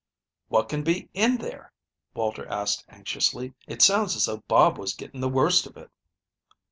[0.47, 1.71] "What can be in there?"
[2.15, 3.53] Walter asked anxiously.
[3.67, 5.91] "It sounds as though Bob was getting the worst of it."